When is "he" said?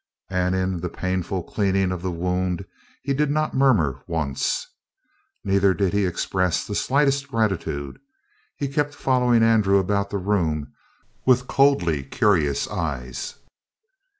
3.03-3.13, 5.93-6.07, 8.57-8.67